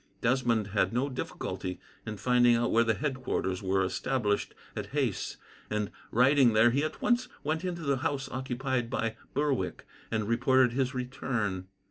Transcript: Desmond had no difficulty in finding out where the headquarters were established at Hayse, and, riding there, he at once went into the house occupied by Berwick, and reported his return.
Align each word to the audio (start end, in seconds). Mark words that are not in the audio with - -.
Desmond 0.19 0.65
had 0.69 0.91
no 0.91 1.09
difficulty 1.09 1.79
in 2.07 2.17
finding 2.17 2.55
out 2.55 2.71
where 2.71 2.83
the 2.83 2.95
headquarters 2.95 3.61
were 3.61 3.83
established 3.85 4.55
at 4.75 4.87
Hayse, 4.93 5.37
and, 5.69 5.91
riding 6.09 6.53
there, 6.53 6.71
he 6.71 6.83
at 6.83 7.03
once 7.03 7.27
went 7.43 7.63
into 7.63 7.83
the 7.83 7.97
house 7.97 8.27
occupied 8.31 8.89
by 8.89 9.15
Berwick, 9.35 9.85
and 10.09 10.27
reported 10.27 10.71
his 10.71 10.95
return. 10.95 11.67